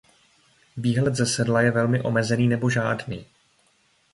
Výhled 0.77 1.15
ze 1.15 1.25
sedla 1.25 1.61
je 1.61 1.71
velmi 1.71 2.01
omezený 2.01 2.47
nebo 2.47 2.69
žádný. 2.69 3.25